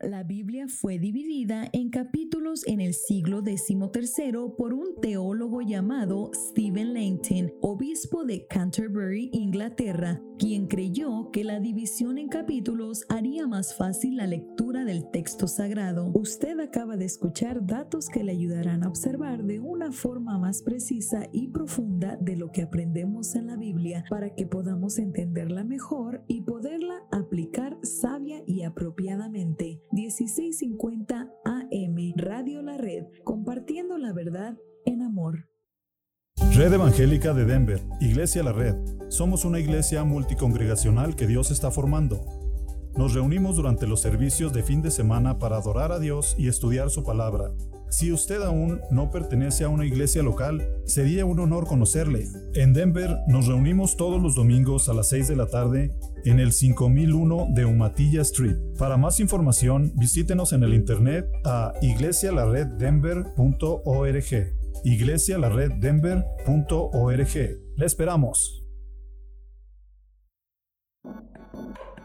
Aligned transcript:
La 0.00 0.24
Biblia 0.24 0.66
fue 0.66 0.98
dividida 0.98 1.68
en 1.72 1.88
capítulos 1.88 2.66
en 2.66 2.80
el 2.80 2.94
siglo 2.94 3.42
XIII 3.42 4.54
por 4.58 4.74
un 4.74 5.00
teólogo 5.00 5.62
llamado 5.62 6.32
Stephen 6.34 6.94
Langton, 6.94 7.52
obispo 7.60 8.24
de 8.24 8.44
Canterbury, 8.48 9.30
Inglaterra, 9.32 10.20
quien 10.36 10.66
creyó 10.66 11.30
que 11.30 11.44
la 11.44 11.60
división 11.60 12.18
en 12.18 12.28
capítulos 12.28 13.06
haría 13.08 13.46
más 13.46 13.76
fácil 13.76 14.16
la 14.16 14.26
lectura 14.26 14.84
del 14.84 15.08
texto 15.12 15.46
sagrado. 15.46 16.10
Usted 16.12 16.58
acaba 16.58 16.96
de 16.96 17.04
escuchar 17.04 17.64
datos 17.64 18.08
que 18.08 18.24
le 18.24 18.32
ayudarán 18.32 18.82
a 18.82 18.88
observar 18.88 19.44
de 19.44 19.60
una 19.60 19.92
forma 19.92 20.38
más 20.38 20.62
precisa 20.62 21.28
y 21.32 21.48
profunda 21.48 22.18
de 22.20 22.36
lo 22.36 22.50
que 22.50 22.62
aprendemos 22.62 23.36
en 23.36 23.46
la 23.46 23.56
Biblia 23.56 24.04
para 24.10 24.34
que 24.34 24.44
podamos 24.44 24.98
entenderla 24.98 25.62
mejor 25.62 26.24
y 26.26 26.42
poderla 26.42 26.96
aplicar 27.12 27.78
sabia 27.82 28.42
y 28.44 28.62
apropiadamente. 28.62 29.83
1650 29.92 31.28
AM 31.44 31.96
Radio 32.16 32.62
La 32.62 32.76
Red, 32.76 33.04
compartiendo 33.24 33.98
la 33.98 34.12
verdad 34.12 34.56
en 34.84 35.02
amor. 35.02 35.48
Red 36.52 36.72
Evangélica 36.72 37.32
de 37.32 37.44
Denver, 37.44 37.80
Iglesia 38.00 38.42
La 38.42 38.52
Red. 38.52 38.76
Somos 39.08 39.44
una 39.44 39.60
iglesia 39.60 40.04
multicongregacional 40.04 41.16
que 41.16 41.26
Dios 41.26 41.50
está 41.50 41.70
formando. 41.70 42.24
Nos 42.96 43.14
reunimos 43.14 43.56
durante 43.56 43.86
los 43.86 44.00
servicios 44.00 44.52
de 44.52 44.62
fin 44.62 44.82
de 44.82 44.90
semana 44.90 45.38
para 45.38 45.56
adorar 45.56 45.92
a 45.92 45.98
Dios 45.98 46.36
y 46.38 46.48
estudiar 46.48 46.90
su 46.90 47.02
palabra. 47.02 47.52
Si 47.88 48.12
usted 48.12 48.42
aún 48.42 48.80
no 48.90 49.10
pertenece 49.10 49.64
a 49.64 49.68
una 49.68 49.86
iglesia 49.86 50.22
local, 50.22 50.68
sería 50.84 51.24
un 51.24 51.40
honor 51.40 51.66
conocerle. 51.66 52.26
En 52.54 52.72
Denver 52.72 53.18
nos 53.28 53.46
reunimos 53.46 53.96
todos 53.96 54.20
los 54.20 54.34
domingos 54.34 54.88
a 54.88 54.94
las 54.94 55.08
6 55.10 55.28
de 55.28 55.36
la 55.36 55.46
tarde 55.46 55.96
en 56.24 56.40
el 56.40 56.50
5001 56.52 57.46
de 57.50 57.64
Umatilla 57.64 58.22
Street. 58.22 58.56
Para 58.78 58.96
más 58.96 59.20
información, 59.20 59.92
visítenos 59.96 60.52
en 60.52 60.64
el 60.64 60.74
internet 60.74 61.28
a 61.44 61.72
iglesialareddenver.org. 61.82 64.54
iglesialareddenver.org. 64.84 67.34
Le 67.76 67.86
esperamos. 67.86 68.63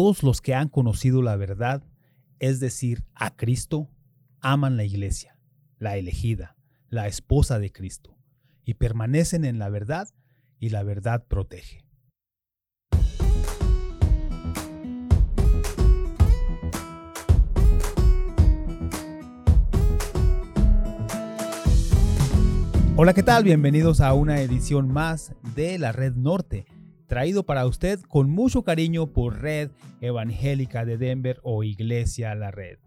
Todos 0.02 0.24
los 0.24 0.40
que 0.40 0.56
han 0.56 0.70
conocido 0.70 1.22
la 1.22 1.36
verdad, 1.36 1.84
es 2.40 2.62
decir, 2.62 3.04
a 3.16 3.36
Cristo, 3.36 3.90
aman 4.40 4.78
la 4.78 4.86
iglesia, 4.86 5.38
la 5.78 5.98
elegida, 5.98 6.56
la 6.88 7.08
esposa 7.08 7.60
de 7.60 7.74
Cristo, 7.74 8.18
y 8.64 8.76
permanecen 8.76 9.44
en 9.44 9.60
la 9.60 9.68
verdad 9.68 10.08
y 10.58 10.70
la 10.70 10.84
verdad 10.84 11.26
protege. 11.28 11.84
Hola, 22.96 23.14
¿qué 23.14 23.24
tal? 23.24 23.44
Bienvenidos 23.44 24.00
a 24.00 24.14
una 24.14 24.40
edición 24.40 24.88
más 24.88 25.34
de 25.56 25.78
la 25.78 25.92
Red 25.92 26.16
Norte, 26.16 26.68
traído 27.10 27.44
para 27.44 27.66
usted 27.66 28.00
con 28.02 28.30
mucho 28.30 28.64
cariño 28.64 29.08
por 29.08 29.42
Red 29.42 29.72
Evangélica 30.00 30.86
de 30.86 31.00
Denver 31.00 31.40
o 31.42 31.64
Iglesia 31.64 32.36
La 32.36 32.52
Red. 32.52 32.78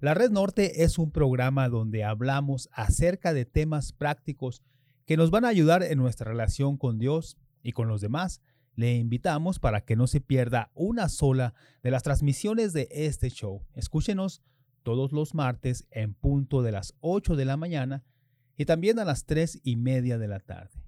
La 0.00 0.12
Red 0.12 0.32
Norte 0.32 0.82
es 0.82 0.98
un 0.98 1.12
programa 1.12 1.68
donde 1.68 2.02
hablamos 2.02 2.68
acerca 2.72 3.32
de 3.32 3.44
temas 3.44 3.92
prácticos 3.92 4.60
que 5.06 5.16
nos 5.16 5.30
van 5.30 5.44
a 5.44 5.48
ayudar 5.48 5.84
en 5.84 5.98
nuestra 5.98 6.28
relación 6.28 6.78
con 6.78 6.98
Dios 6.98 7.38
y 7.62 7.70
con 7.70 7.86
los 7.86 8.00
demás. 8.00 8.42
Le 8.74 8.96
invitamos 8.96 9.60
para 9.60 9.82
que 9.82 9.94
no 9.94 10.08
se 10.08 10.20
pierda 10.20 10.72
una 10.74 11.08
sola 11.08 11.54
de 11.84 11.92
las 11.92 12.02
transmisiones 12.02 12.72
de 12.72 12.88
este 12.90 13.30
show. 13.30 13.64
Escúchenos 13.74 14.42
todos 14.82 15.12
los 15.12 15.32
martes 15.32 15.86
en 15.92 16.14
punto 16.14 16.62
de 16.62 16.72
las 16.72 16.96
8 17.02 17.36
de 17.36 17.44
la 17.44 17.56
mañana 17.56 18.02
y 18.56 18.64
también 18.64 18.98
a 18.98 19.04
las 19.04 19.26
3 19.26 19.60
y 19.62 19.76
media 19.76 20.18
de 20.18 20.26
la 20.26 20.40
tarde. 20.40 20.82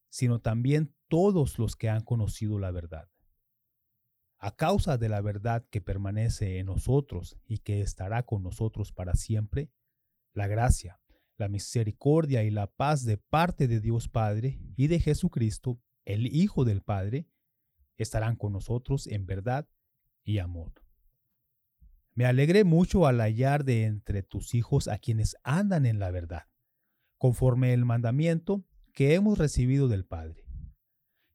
sino 0.10 0.40
también 0.40 0.94
todos 1.08 1.58
los 1.58 1.76
que 1.76 1.90
han 1.90 2.04
conocido 2.04 2.60
la 2.60 2.70
verdad. 2.70 3.10
A 4.38 4.56
causa 4.56 5.00
de 5.00 5.10
la 5.10 5.22
verdad 5.22 5.66
que 5.72 5.82
permanece 5.82 6.60
en 6.60 6.68
nosotros 6.68 7.40
y 7.48 7.58
que 7.58 7.82
estará 7.82 8.22
con 8.22 8.44
nosotros 8.44 8.92
para 8.92 9.16
siempre, 9.16 9.72
la 10.34 10.46
gracia, 10.46 11.02
la 11.38 11.48
misericordia 11.48 12.44
y 12.44 12.52
la 12.52 12.68
paz 12.68 13.04
de 13.04 13.18
parte 13.18 13.68
de 13.68 13.80
Dios 13.80 14.10
Padre 14.10 14.60
y 14.76 14.86
de 14.86 15.00
Jesucristo, 15.00 15.82
el 16.14 16.28
Hijo 16.28 16.66
del 16.66 16.82
Padre, 16.82 17.28
estarán 17.98 18.36
con 18.36 18.54
nosotros 18.54 19.08
en 19.08 19.26
verdad 19.26 19.68
y 20.24 20.40
amor. 20.40 20.74
Me 22.14 22.26
alegré 22.26 22.64
mucho 22.64 23.08
al 23.08 23.20
hallar 23.22 23.64
de 23.64 23.86
entre 23.86 24.24
tus 24.24 24.54
hijos 24.54 24.88
a 24.88 24.98
quienes 24.98 25.36
andan 25.44 25.86
en 25.86 26.00
la 26.00 26.12
verdad, 26.12 26.48
conforme 27.18 27.74
el 27.74 27.86
mandamiento 27.86 28.66
que 28.94 29.14
hemos 29.14 29.38
recibido 29.38 29.88
del 29.88 30.06
Padre. 30.06 30.46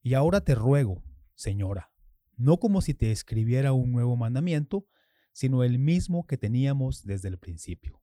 Y 0.03 0.15
ahora 0.15 0.43
te 0.43 0.55
ruego, 0.55 1.03
Señora, 1.35 1.93
no 2.37 2.59
como 2.59 2.83
si 2.83 2.95
te 2.95 3.11
escribiera 3.11 3.73
un 3.73 3.93
nuevo 3.93 4.17
mandamiento, 4.17 4.87
sino 5.33 5.65
el 5.65 5.79
mismo 5.79 6.27
que 6.27 6.39
teníamos 6.39 7.05
desde 7.05 7.29
el 7.29 7.39
principio 7.39 8.03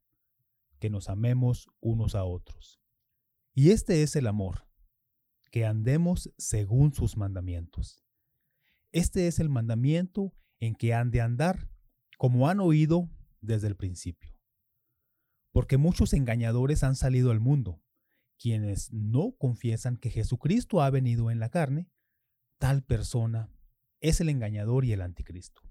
que 0.84 0.90
nos 0.90 1.08
amemos 1.08 1.70
unos 1.80 2.14
a 2.14 2.26
otros. 2.26 2.82
Y 3.54 3.72
este 3.72 4.04
es 4.04 4.18
el 4.18 4.28
amor, 4.28 4.68
que 5.54 5.68
andemos 5.68 6.34
según 6.36 6.96
sus 6.96 7.16
mandamientos. 7.16 8.04
Este 8.92 9.28
es 9.28 9.38
el 9.38 9.50
mandamiento 9.50 10.34
en 10.60 10.74
que 10.74 10.96
han 10.96 11.12
de 11.12 11.22
andar, 11.22 11.70
como 12.18 12.50
han 12.50 12.60
oído 12.60 13.12
desde 13.40 13.68
el 13.68 13.76
principio. 13.76 14.36
Porque 15.52 15.78
muchos 15.78 16.14
engañadores 16.14 16.84
han 16.84 16.96
salido 16.96 17.30
al 17.30 17.40
mundo, 17.40 17.84
quienes 18.40 18.92
no 18.92 19.36
confiesan 19.38 19.98
que 19.98 20.10
Jesucristo 20.10 20.82
ha 20.82 20.90
venido 20.90 21.30
en 21.30 21.40
la 21.40 21.50
carne, 21.50 21.88
tal 22.58 22.84
persona 22.84 23.54
es 24.00 24.22
el 24.22 24.30
engañador 24.30 24.86
y 24.86 24.94
el 24.94 25.04
anticristo. 25.04 25.62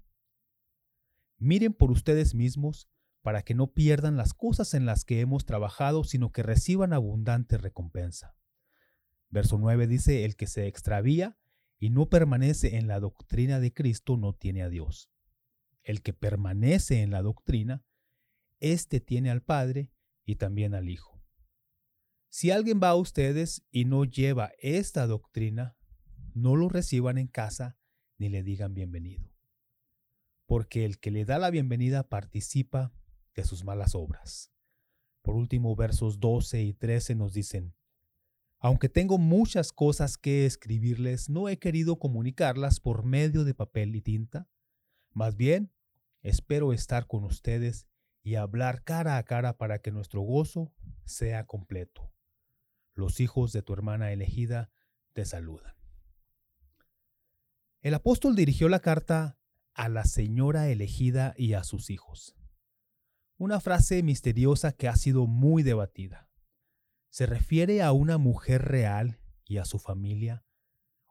Miren 1.39 1.73
por 1.73 1.91
ustedes 1.91 2.35
mismos 2.35 2.89
para 3.21 3.41
que 3.41 3.53
no 3.53 3.73
pierdan 3.73 4.15
las 4.15 4.33
cosas 4.33 4.75
en 4.75 4.85
las 4.85 5.03
que 5.03 5.19
hemos 5.19 5.45
trabajado, 5.45 6.05
sino 6.05 6.31
que 6.31 6.41
reciban 6.41 6.93
abundante 6.93 7.57
recompensa. 7.57 8.37
Verso 9.33 9.57
9 9.57 9.87
dice, 9.87 10.25
el 10.25 10.35
que 10.35 10.45
se 10.45 10.67
extravía 10.67 11.39
y 11.79 11.89
no 11.89 12.07
permanece 12.07 12.77
en 12.77 12.87
la 12.87 12.99
doctrina 12.99 13.59
de 13.59 13.73
Cristo 13.73 14.15
no 14.15 14.33
tiene 14.33 14.61
a 14.61 14.69
Dios. 14.69 15.09
El 15.81 16.03
que 16.03 16.13
permanece 16.13 17.01
en 17.01 17.09
la 17.09 17.23
doctrina, 17.23 17.83
éste 18.59 18.99
tiene 18.99 19.31
al 19.31 19.41
Padre 19.41 19.89
y 20.23 20.35
también 20.35 20.75
al 20.75 20.87
Hijo. 20.87 21.19
Si 22.29 22.51
alguien 22.51 22.79
va 22.81 22.89
a 22.89 22.95
ustedes 22.95 23.65
y 23.71 23.85
no 23.85 24.05
lleva 24.05 24.51
esta 24.59 25.07
doctrina, 25.07 25.75
no 26.35 26.55
lo 26.55 26.69
reciban 26.69 27.17
en 27.17 27.25
casa 27.27 27.75
ni 28.19 28.29
le 28.29 28.43
digan 28.43 28.75
bienvenido. 28.75 29.33
Porque 30.45 30.85
el 30.85 30.99
que 30.99 31.09
le 31.09 31.25
da 31.25 31.39
la 31.39 31.49
bienvenida 31.49 32.07
participa 32.07 32.93
de 33.33 33.45
sus 33.45 33.63
malas 33.63 33.95
obras. 33.95 34.53
Por 35.23 35.33
último, 35.33 35.75
versos 35.75 36.19
12 36.19 36.61
y 36.61 36.73
13 36.75 37.15
nos 37.15 37.33
dicen, 37.33 37.73
aunque 38.63 38.89
tengo 38.89 39.19
muchas 39.19 39.71
cosas 39.71 40.17
que 40.17 40.47
escribirles, 40.47 41.29
no 41.29 41.49
he 41.49 41.59
querido 41.59 41.99
comunicarlas 41.99 42.79
por 42.79 43.03
medio 43.03 43.43
de 43.43 43.53
papel 43.53 43.95
y 43.95 44.01
tinta. 44.01 44.49
Más 45.11 45.35
bien, 45.35 45.71
espero 46.23 46.73
estar 46.73 47.05
con 47.05 47.23
ustedes 47.23 47.87
y 48.23 48.35
hablar 48.35 48.83
cara 48.83 49.17
a 49.17 49.23
cara 49.23 49.57
para 49.57 49.79
que 49.79 49.91
nuestro 49.91 50.21
gozo 50.21 50.73
sea 51.05 51.45
completo. 51.45 52.11
Los 52.95 53.19
hijos 53.19 53.53
de 53.53 53.61
tu 53.61 53.73
hermana 53.73 54.11
elegida 54.11 54.71
te 55.13 55.25
saludan. 55.25 55.75
El 57.81 57.93
apóstol 57.93 58.35
dirigió 58.35 58.69
la 58.69 58.79
carta 58.79 59.37
a 59.75 59.89
la 59.89 60.05
señora 60.05 60.69
elegida 60.69 61.35
y 61.37 61.53
a 61.53 61.63
sus 61.63 61.91
hijos 61.91 62.35
una 63.43 63.59
frase 63.59 64.03
misteriosa 64.03 64.71
que 64.71 64.87
ha 64.87 64.95
sido 64.95 65.27
muy 65.27 65.63
debatida. 65.63 66.29
¿Se 67.13 67.27
refiere 67.27 67.83
a 67.83 67.91
una 67.91 68.17
mujer 68.17 68.63
real 68.63 69.19
y 69.45 69.57
a 69.57 69.65
su 69.65 69.77
familia 69.77 70.43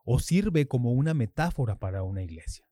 o 0.03 0.19
sirve 0.19 0.67
como 0.67 0.91
una 0.91 1.13
metáfora 1.13 1.79
para 1.79 2.03
una 2.03 2.21
iglesia? 2.21 2.69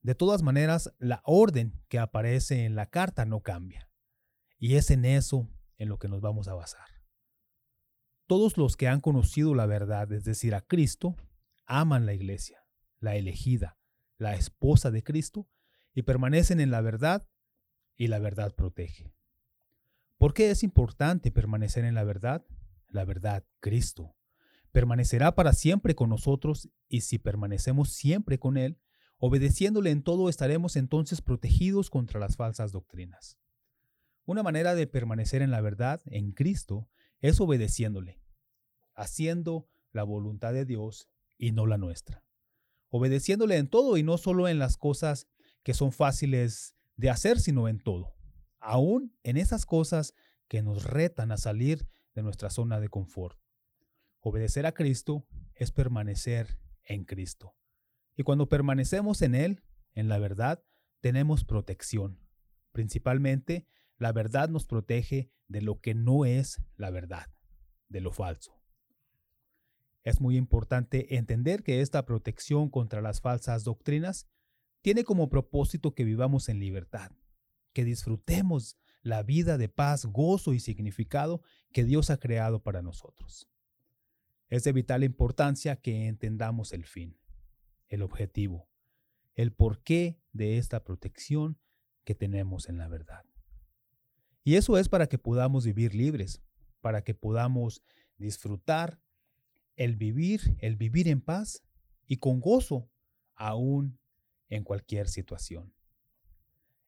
De 0.00 0.14
todas 0.14 0.42
maneras, 0.42 0.94
la 0.98 1.20
orden 1.26 1.78
que 1.88 1.98
aparece 1.98 2.64
en 2.64 2.74
la 2.74 2.86
carta 2.86 3.26
no 3.26 3.42
cambia, 3.42 3.90
y 4.56 4.76
es 4.76 4.90
en 4.90 5.04
eso 5.04 5.50
en 5.76 5.90
lo 5.90 5.98
que 5.98 6.08
nos 6.08 6.22
vamos 6.22 6.48
a 6.48 6.54
basar. 6.54 6.88
Todos 8.26 8.56
los 8.56 8.78
que 8.78 8.88
han 8.88 9.02
conocido 9.02 9.54
la 9.54 9.66
verdad, 9.66 10.10
es 10.10 10.24
decir, 10.24 10.54
a 10.54 10.62
Cristo, 10.62 11.16
aman 11.66 12.06
la 12.06 12.14
iglesia, 12.14 12.64
la 12.98 13.16
elegida, 13.16 13.76
la 14.16 14.36
esposa 14.36 14.90
de 14.90 15.02
Cristo, 15.02 15.50
y 15.92 16.00
permanecen 16.00 16.60
en 16.60 16.70
la 16.70 16.80
verdad 16.80 17.28
y 17.94 18.06
la 18.06 18.20
verdad 18.20 18.54
protege. 18.54 19.12
¿Por 20.20 20.34
qué 20.34 20.50
es 20.50 20.62
importante 20.62 21.30
permanecer 21.30 21.86
en 21.86 21.94
la 21.94 22.04
verdad? 22.04 22.44
La 22.88 23.06
verdad, 23.06 23.42
Cristo. 23.58 24.14
Permanecerá 24.70 25.34
para 25.34 25.54
siempre 25.54 25.94
con 25.94 26.10
nosotros 26.10 26.68
y 26.90 27.00
si 27.00 27.18
permanecemos 27.18 27.94
siempre 27.94 28.38
con 28.38 28.58
Él, 28.58 28.78
obedeciéndole 29.16 29.90
en 29.90 30.02
todo 30.02 30.28
estaremos 30.28 30.76
entonces 30.76 31.22
protegidos 31.22 31.88
contra 31.88 32.20
las 32.20 32.36
falsas 32.36 32.70
doctrinas. 32.70 33.38
Una 34.26 34.42
manera 34.42 34.74
de 34.74 34.86
permanecer 34.86 35.40
en 35.40 35.50
la 35.50 35.62
verdad, 35.62 36.02
en 36.04 36.32
Cristo, 36.32 36.90
es 37.22 37.40
obedeciéndole, 37.40 38.20
haciendo 38.94 39.70
la 39.90 40.02
voluntad 40.02 40.52
de 40.52 40.66
Dios 40.66 41.08
y 41.38 41.52
no 41.52 41.64
la 41.64 41.78
nuestra. 41.78 42.22
Obedeciéndole 42.90 43.56
en 43.56 43.68
todo 43.68 43.96
y 43.96 44.02
no 44.02 44.18
solo 44.18 44.48
en 44.48 44.58
las 44.58 44.76
cosas 44.76 45.28
que 45.62 45.72
son 45.72 45.92
fáciles 45.92 46.74
de 46.96 47.08
hacer, 47.08 47.40
sino 47.40 47.68
en 47.68 47.82
todo, 47.82 48.19
aún 48.60 49.16
en 49.22 49.36
esas 49.36 49.66
cosas 49.66 50.14
que 50.48 50.62
nos 50.62 50.84
retan 50.84 51.32
a 51.32 51.36
salir 51.36 51.88
de 52.14 52.22
nuestra 52.22 52.50
zona 52.50 52.80
de 52.80 52.88
confort. 52.88 53.38
Obedecer 54.20 54.66
a 54.66 54.72
Cristo 54.72 55.26
es 55.54 55.72
permanecer 55.72 56.58
en 56.84 57.04
Cristo. 57.04 57.54
Y 58.16 58.22
cuando 58.22 58.48
permanecemos 58.48 59.22
en 59.22 59.34
Él, 59.34 59.62
en 59.94 60.08
la 60.08 60.18
verdad, 60.18 60.62
tenemos 61.00 61.44
protección. 61.44 62.18
Principalmente, 62.72 63.66
la 63.96 64.12
verdad 64.12 64.48
nos 64.48 64.66
protege 64.66 65.30
de 65.48 65.62
lo 65.62 65.80
que 65.80 65.94
no 65.94 66.24
es 66.24 66.62
la 66.76 66.90
verdad, 66.90 67.26
de 67.88 68.00
lo 68.00 68.12
falso. 68.12 68.60
Es 70.02 70.20
muy 70.20 70.36
importante 70.36 71.16
entender 71.16 71.62
que 71.62 71.80
esta 71.80 72.04
protección 72.06 72.70
contra 72.70 73.02
las 73.02 73.20
falsas 73.20 73.64
doctrinas 73.64 74.26
tiene 74.80 75.04
como 75.04 75.28
propósito 75.28 75.94
que 75.94 76.04
vivamos 76.04 76.48
en 76.48 76.58
libertad, 76.58 77.12
que 77.72 77.84
disfrutemos 77.84 78.76
la 79.02 79.22
vida 79.22 79.58
de 79.58 79.68
paz, 79.68 80.06
gozo 80.06 80.52
y 80.52 80.60
significado 80.60 81.42
que 81.72 81.84
Dios 81.84 82.10
ha 82.10 82.18
creado 82.18 82.62
para 82.62 82.82
nosotros. 82.82 83.48
Es 84.48 84.64
de 84.64 84.72
vital 84.72 85.04
importancia 85.04 85.76
que 85.76 86.06
entendamos 86.06 86.72
el 86.72 86.84
fin, 86.84 87.16
el 87.88 88.02
objetivo, 88.02 88.68
el 89.34 89.52
porqué 89.52 90.20
de 90.32 90.58
esta 90.58 90.84
protección 90.84 91.58
que 92.04 92.14
tenemos 92.14 92.68
en 92.68 92.78
la 92.78 92.88
verdad. 92.88 93.24
Y 94.42 94.56
eso 94.56 94.78
es 94.78 94.88
para 94.88 95.06
que 95.06 95.18
podamos 95.18 95.64
vivir 95.64 95.94
libres, 95.94 96.42
para 96.80 97.04
que 97.04 97.14
podamos 97.14 97.82
disfrutar 98.16 99.00
el 99.76 99.96
vivir, 99.96 100.56
el 100.58 100.76
vivir 100.76 101.08
en 101.08 101.20
paz 101.20 101.62
y 102.06 102.16
con 102.16 102.40
gozo, 102.40 102.90
aún 103.34 103.98
en 104.48 104.64
cualquier 104.64 105.08
situación. 105.08 105.72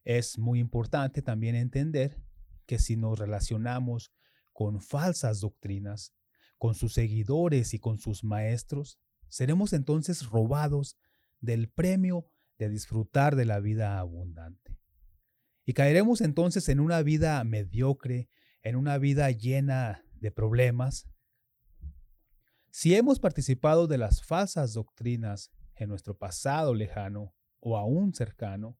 Es 0.05 0.39
muy 0.39 0.59
importante 0.59 1.23
también 1.23 1.55
entender 1.55 2.19
que 2.67 2.79
si 2.79 2.97
nos 2.97 3.19
relacionamos 3.19 4.13
con 4.53 4.81
falsas 4.81 5.41
doctrinas, 5.41 6.15
con 6.59 6.75
sus 6.75 6.95
seguidores 6.95 7.75
y 7.75 7.79
con 7.79 7.99
sus 7.99 8.25
maestros, 8.25 8.99
seremos 9.29 9.73
entonces 9.73 10.27
robados 10.27 10.97
del 11.41 11.69
premio 11.69 12.29
de 12.59 12.69
disfrutar 12.69 13.35
de 13.35 13.45
la 13.45 13.61
vida 13.61 13.99
abundante. 13.99 14.79
Y 15.65 15.75
caeremos 15.75 16.21
entonces 16.21 16.69
en 16.69 16.81
una 16.81 17.03
vida 17.03 17.43
mediocre, 17.45 18.29
en 18.63 18.77
una 18.77 18.99
vida 18.99 19.31
llena 19.31 20.05
de 20.15 20.31
problemas. 20.31 21.09
Si 22.71 22.95
hemos 22.95 23.21
participado 23.21 23.87
de 23.87 23.99
las 23.99 24.23
falsas 24.25 24.73
doctrinas 24.75 25.51
en 25.75 25.89
nuestro 25.89 26.17
pasado 26.17 26.75
lejano 26.75 27.35
o 27.61 27.77
aún 27.77 28.15
cercano, 28.15 28.79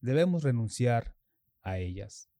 debemos 0.00 0.42
renunciar 0.42 1.16
a 1.62 1.78
ellas. 1.78 2.30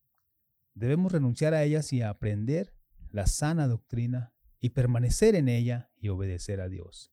Debemos 0.75 1.13
renunciar 1.13 1.55
a 1.55 1.65
ellas 1.65 1.93
y 1.93 2.03
aprender 2.03 2.73
la 3.11 3.27
sana 3.27 3.67
doctrina 3.67 4.33
y 4.61 4.71
permanecer 4.71 5.35
en 5.35 5.49
ella 5.49 5.91
y 5.97 6.09
obedecer 6.09 6.61
a 6.61 6.69
Dios. 6.69 7.13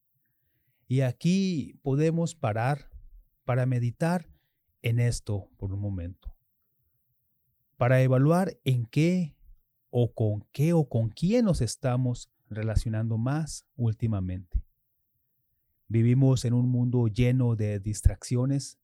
Y 0.88 1.02
aquí 1.02 1.80
podemos 1.82 2.36
parar 2.36 2.92
para 3.44 3.66
meditar 3.66 4.30
en 4.82 5.00
esto 5.00 5.50
por 5.58 5.74
un 5.74 5.80
momento, 5.80 6.36
para 7.78 8.02
evaluar 8.02 8.58
en 8.64 8.86
qué 8.86 9.36
o 9.90 10.14
con 10.14 10.46
qué 10.52 10.74
o 10.74 10.88
con 10.88 11.10
quién 11.10 11.46
nos 11.46 11.62
estamos 11.62 12.30
relacionando 12.50 13.18
más 13.18 13.66
últimamente. 13.76 14.64
Vivimos 15.88 16.46
en 16.46 16.54
un 16.54 16.70
mundo 16.70 17.08
lleno 17.08 17.56
de 17.56 17.80
distracciones 17.80 18.80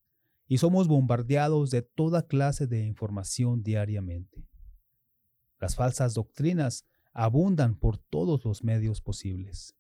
y 0.52 0.58
somos 0.58 0.90
bombardeados 0.90 1.72
de 1.72 1.82
toda 1.82 2.28
clase 2.28 2.68
de 2.68 2.86
información 2.86 3.64
diariamente. 3.64 4.46
Las 5.62 5.78
falsas 5.78 6.14
doctrinas 6.14 6.86
abundan 7.14 7.74
por 7.74 7.98
todos 7.98 8.44
los 8.44 8.62
medios 8.62 9.00
posibles. 9.00 9.78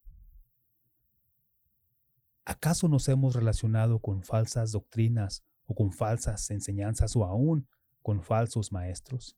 ¿Acaso 2.45 2.87
nos 2.87 3.09
hemos 3.09 3.35
relacionado 3.35 3.99
con 3.99 4.23
falsas 4.23 4.71
doctrinas 4.71 5.43
o 5.65 5.75
con 5.75 5.91
falsas 5.91 6.49
enseñanzas 6.51 7.17
o 7.17 7.25
aún 7.25 7.67
con 8.01 8.23
falsos 8.23 8.71
maestros? 8.71 9.35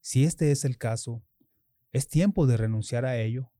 Si 0.00 0.22
este 0.22 0.52
es 0.52 0.64
el 0.64 0.78
caso, 0.78 1.24
es 1.90 2.06
tiempo 2.06 2.46
de 2.46 2.56
renunciar 2.56 3.04
a 3.04 3.16
ello 3.16 3.50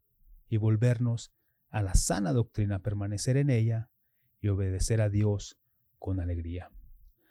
y 0.49 0.57
volvernos 0.57 1.33
a 1.69 1.83
la 1.83 1.97
sana 1.97 2.33
doctrina, 2.33 2.79
permanecer 2.79 3.37
en 3.37 3.51
ella 3.51 3.91
y 4.41 4.47
obedecer 4.51 5.01
a 5.01 5.09
Dios 5.09 5.59
con 6.03 6.19
alegría. 6.21 6.69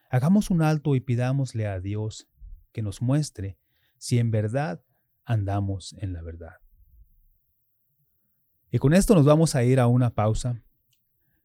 Hagamos 0.10 0.50
un 0.50 0.62
alto 0.62 0.96
y 0.96 1.02
pidámosle 1.02 1.68
a 1.68 1.82
Dios 1.82 2.30
que 2.72 2.82
nos 2.82 3.02
muestre 3.02 3.58
si 3.98 4.18
en 4.18 4.32
verdad 4.32 4.82
andamos 5.26 5.94
en 6.00 6.14
la 6.14 6.22
verdad. 6.22 6.56
Y 8.72 8.80
con 8.80 8.94
esto 8.94 9.14
nos 9.14 9.26
vamos 9.26 9.56
a 9.56 9.64
ir 9.64 9.80
a 9.82 9.88
una 9.88 10.16
pausa. 10.16 10.64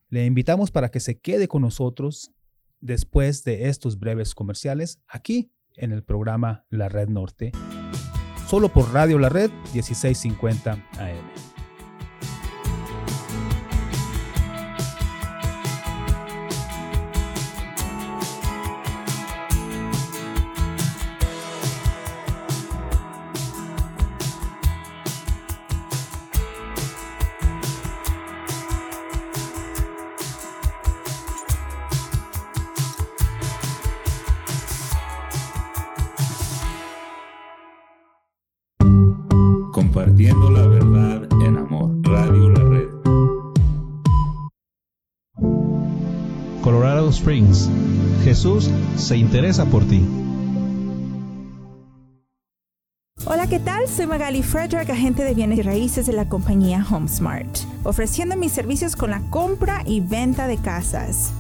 Le 0.09 0.25
invitamos 0.25 0.71
para 0.71 0.90
que 0.90 1.00
se 1.00 1.18
quede 1.18 1.49
con 1.49 1.62
nosotros 1.62 2.33
después 2.80 3.42
de 3.42 3.68
estos 3.68 3.99
breves 3.99 4.35
comerciales 4.35 5.02
aquí 5.09 5.52
en 5.75 5.90
el 5.90 6.04
programa 6.04 6.64
La 6.71 6.88
Red 6.88 7.09
Norte, 7.09 7.50
solo 8.47 8.73
por 8.73 8.92
Radio 8.95 9.18
La 9.18 9.28
Red 9.28 9.50
1650 9.75 10.73
AM. 10.73 11.55
Se 48.96 49.16
interesa 49.16 49.64
por 49.64 49.84
ti. 49.88 50.00
Hola, 53.26 53.48
¿qué 53.48 53.58
tal? 53.58 53.88
Soy 53.88 54.06
Magali 54.06 54.44
Frederick, 54.44 54.88
agente 54.88 55.24
de 55.24 55.34
bienes 55.34 55.58
y 55.58 55.62
raíces 55.62 56.06
de 56.06 56.12
la 56.12 56.28
compañía 56.28 56.86
HomeSmart, 56.88 57.58
ofreciendo 57.82 58.36
mis 58.36 58.52
servicios 58.52 58.94
con 58.94 59.10
la 59.10 59.20
compra 59.30 59.82
y 59.84 59.98
venta 59.98 60.46
de 60.46 60.58
casas. 60.58 61.32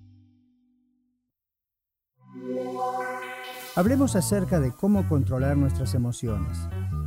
Hablemos 3.75 4.17
acerca 4.17 4.59
de 4.59 4.71
cómo 4.71 5.07
controlar 5.07 5.55
nuestras 5.55 5.93
emociones. 5.95 6.57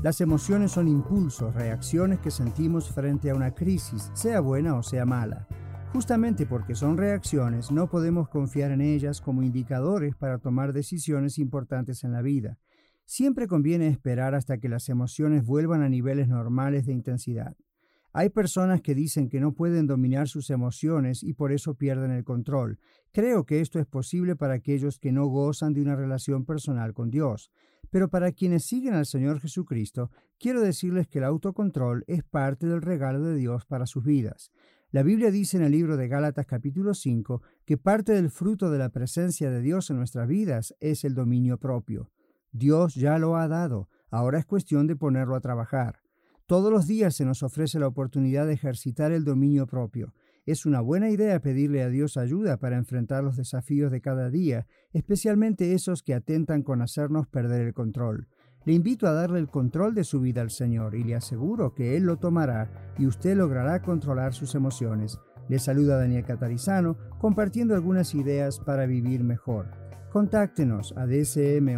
Las 0.02 0.20
emociones 0.20 0.72
son 0.72 0.88
impulsos, 0.88 1.54
reacciones 1.54 2.20
que 2.20 2.30
sentimos 2.30 2.90
frente 2.90 3.30
a 3.30 3.34
una 3.34 3.54
crisis, 3.54 4.10
sea 4.14 4.40
buena 4.40 4.74
o 4.76 4.82
sea 4.82 5.04
mala. 5.04 5.46
Justamente 5.92 6.46
porque 6.46 6.74
son 6.74 6.96
reacciones, 6.96 7.70
no 7.70 7.88
podemos 7.88 8.28
confiar 8.28 8.70
en 8.70 8.80
ellas 8.80 9.20
como 9.20 9.42
indicadores 9.42 10.16
para 10.16 10.38
tomar 10.38 10.72
decisiones 10.72 11.38
importantes 11.38 12.02
en 12.02 12.12
la 12.12 12.22
vida. 12.22 12.58
Siempre 13.04 13.46
conviene 13.46 13.88
esperar 13.88 14.34
hasta 14.34 14.58
que 14.58 14.68
las 14.68 14.88
emociones 14.88 15.44
vuelvan 15.44 15.82
a 15.82 15.88
niveles 15.88 16.28
normales 16.28 16.86
de 16.86 16.94
intensidad. 16.94 17.54
Hay 18.16 18.28
personas 18.28 18.80
que 18.80 18.94
dicen 18.94 19.28
que 19.28 19.40
no 19.40 19.54
pueden 19.54 19.88
dominar 19.88 20.28
sus 20.28 20.48
emociones 20.50 21.24
y 21.24 21.32
por 21.32 21.50
eso 21.50 21.74
pierden 21.74 22.12
el 22.12 22.22
control. 22.22 22.78
Creo 23.10 23.44
que 23.44 23.60
esto 23.60 23.80
es 23.80 23.86
posible 23.86 24.36
para 24.36 24.54
aquellos 24.54 25.00
que 25.00 25.10
no 25.10 25.26
gozan 25.26 25.72
de 25.74 25.82
una 25.82 25.96
relación 25.96 26.44
personal 26.44 26.94
con 26.94 27.10
Dios. 27.10 27.50
Pero 27.90 28.08
para 28.10 28.30
quienes 28.30 28.66
siguen 28.66 28.94
al 28.94 29.06
Señor 29.06 29.40
Jesucristo, 29.40 30.12
quiero 30.38 30.60
decirles 30.60 31.08
que 31.08 31.18
el 31.18 31.24
autocontrol 31.24 32.04
es 32.06 32.22
parte 32.22 32.68
del 32.68 32.82
regalo 32.82 33.20
de 33.20 33.34
Dios 33.34 33.66
para 33.66 33.84
sus 33.84 34.04
vidas. 34.04 34.52
La 34.92 35.02
Biblia 35.02 35.32
dice 35.32 35.56
en 35.56 35.64
el 35.64 35.72
libro 35.72 35.96
de 35.96 36.06
Gálatas 36.06 36.46
capítulo 36.46 36.94
5 36.94 37.42
que 37.64 37.78
parte 37.78 38.12
del 38.12 38.30
fruto 38.30 38.70
de 38.70 38.78
la 38.78 38.90
presencia 38.90 39.50
de 39.50 39.60
Dios 39.60 39.90
en 39.90 39.96
nuestras 39.96 40.28
vidas 40.28 40.72
es 40.78 41.02
el 41.02 41.14
dominio 41.14 41.58
propio. 41.58 42.12
Dios 42.52 42.94
ya 42.94 43.18
lo 43.18 43.36
ha 43.36 43.48
dado, 43.48 43.88
ahora 44.08 44.38
es 44.38 44.46
cuestión 44.46 44.86
de 44.86 44.94
ponerlo 44.94 45.34
a 45.34 45.40
trabajar. 45.40 46.03
Todos 46.46 46.70
los 46.70 46.86
días 46.86 47.16
se 47.16 47.24
nos 47.24 47.42
ofrece 47.42 47.78
la 47.78 47.86
oportunidad 47.86 48.46
de 48.46 48.52
ejercitar 48.52 49.12
el 49.12 49.24
dominio 49.24 49.66
propio. 49.66 50.12
Es 50.44 50.66
una 50.66 50.82
buena 50.82 51.08
idea 51.08 51.40
pedirle 51.40 51.82
a 51.82 51.88
Dios 51.88 52.18
ayuda 52.18 52.58
para 52.58 52.76
enfrentar 52.76 53.24
los 53.24 53.38
desafíos 53.38 53.90
de 53.90 54.02
cada 54.02 54.28
día, 54.28 54.66
especialmente 54.92 55.72
esos 55.72 56.02
que 56.02 56.12
atentan 56.12 56.62
con 56.62 56.82
hacernos 56.82 57.26
perder 57.28 57.62
el 57.62 57.72
control. 57.72 58.28
Le 58.66 58.74
invito 58.74 59.06
a 59.06 59.12
darle 59.12 59.38
el 59.38 59.48
control 59.48 59.94
de 59.94 60.04
su 60.04 60.20
vida 60.20 60.42
al 60.42 60.50
Señor 60.50 60.94
y 60.94 61.04
le 61.04 61.14
aseguro 61.14 61.74
que 61.74 61.96
Él 61.96 62.02
lo 62.02 62.18
tomará 62.18 62.92
y 62.98 63.06
usted 63.06 63.38
logrará 63.38 63.80
controlar 63.80 64.34
sus 64.34 64.54
emociones. 64.54 65.18
Le 65.48 65.58
saluda 65.58 65.96
Daniel 65.96 66.26
Catarizano 66.26 66.98
compartiendo 67.18 67.74
algunas 67.74 68.14
ideas 68.14 68.60
para 68.60 68.84
vivir 68.84 69.24
mejor. 69.24 69.70
Contáctenos 70.10 70.92
a 70.98 71.06
dsmonline.org. 71.06 71.74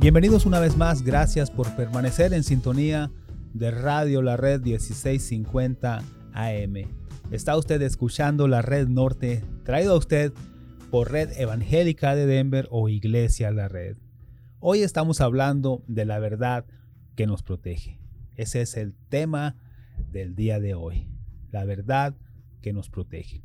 Bienvenidos 0.00 0.44
una 0.44 0.58
vez 0.58 0.76
más, 0.76 1.02
gracias 1.02 1.52
por 1.52 1.76
permanecer 1.76 2.32
en 2.32 2.42
sintonía 2.42 3.12
de 3.54 3.70
Radio 3.70 4.22
La 4.22 4.36
Red 4.36 4.62
1650 4.62 6.02
AM. 6.32 6.74
Está 7.30 7.56
usted 7.56 7.80
escuchando 7.82 8.48
la 8.48 8.60
Red 8.60 8.88
Norte, 8.88 9.44
traído 9.62 9.94
a 9.94 9.98
usted 9.98 10.32
por 10.90 11.12
Red 11.12 11.38
Evangélica 11.38 12.14
de 12.14 12.26
Denver 12.26 12.66
o 12.70 12.88
Iglesia 12.88 13.50
La 13.50 13.68
Red. 13.68 13.96
Hoy 14.60 14.82
estamos 14.82 15.20
hablando 15.20 15.82
de 15.86 16.04
la 16.04 16.18
verdad 16.18 16.64
que 17.14 17.26
nos 17.26 17.42
protege. 17.42 18.00
Ese 18.36 18.62
es 18.62 18.76
el 18.76 18.94
tema 19.08 19.56
del 20.10 20.34
día 20.34 20.60
de 20.60 20.74
hoy, 20.74 21.08
la 21.50 21.64
verdad 21.64 22.16
que 22.62 22.72
nos 22.72 22.88
protege. 22.88 23.44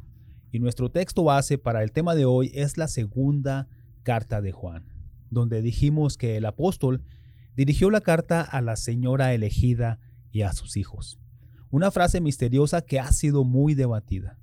Y 0.51 0.59
nuestro 0.59 0.89
texto 0.89 1.23
base 1.23 1.57
para 1.57 1.83
el 1.83 1.91
tema 1.91 2.15
de 2.15 2.25
hoy 2.25 2.51
es 2.53 2.77
la 2.77 2.87
segunda 2.87 3.67
carta 4.03 4.41
de 4.41 4.51
Juan 4.51 4.93
donde 5.33 5.61
dijimos 5.61 6.17
que 6.17 6.37
el 6.37 6.45
apóstol 6.45 7.03
dirigió 7.55 7.89
la 7.89 8.01
carta 8.01 8.41
a 8.41 8.61
la 8.61 8.75
señora 8.75 9.33
elegida 9.33 9.99
y 10.31 10.43
a 10.43 10.53
sus 10.53 10.77
hijos. 10.77 11.19
Una 11.69 11.91
frase 11.91 12.21
misteriosa 12.21 12.81
que 12.81 12.99
ha 12.99 13.11
sido 13.11 13.43
muy 13.43 13.73
debatida. 13.73 14.39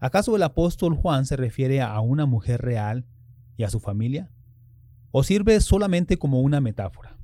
¿Acaso 0.00 0.34
el 0.34 0.42
apóstol 0.42 0.94
Juan 0.94 1.26
se 1.26 1.36
refiere 1.36 1.80
a 1.80 2.00
una 2.00 2.26
mujer 2.26 2.60
real 2.62 3.06
y 3.56 3.64
a 3.64 3.70
su 3.70 3.80
familia? 3.80 4.30
¿O 5.10 5.22
sirve 5.22 5.60
solamente 5.60 6.16
como 6.16 6.40
una 6.40 6.60
metáfora? 6.60 7.18